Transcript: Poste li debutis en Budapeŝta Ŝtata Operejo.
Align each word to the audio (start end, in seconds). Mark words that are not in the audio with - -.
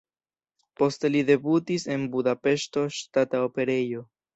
Poste 0.81 1.11
li 1.17 1.21
debutis 1.29 1.87
en 1.99 2.09
Budapeŝta 2.19 2.89
Ŝtata 3.01 3.49
Operejo. 3.51 4.09